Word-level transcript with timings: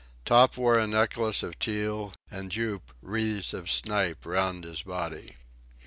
Top 0.25 0.57
wore 0.57 0.79
a 0.79 0.87
necklace 0.87 1.43
of 1.43 1.59
teal 1.59 2.11
and 2.31 2.51
Jup 2.51 2.91
wreaths 3.03 3.53
of 3.53 3.69
snipe 3.69 4.25
round 4.25 4.63
his 4.63 4.81
body. 4.81 5.35